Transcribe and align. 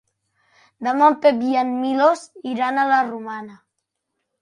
Demà 0.87 1.09
en 1.09 1.17
Pep 1.27 1.45
i 1.51 1.53
en 1.65 1.71
Milos 1.83 2.25
iran 2.57 2.81
a 2.81 2.89
la 2.97 3.07
Romana. 3.15 3.63